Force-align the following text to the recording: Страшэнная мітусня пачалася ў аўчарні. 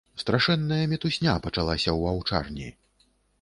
Страшэнная 0.21 0.79
мітусня 0.93 1.35
пачалася 1.45 1.91
ў 1.99 2.17
аўчарні. 2.17 2.73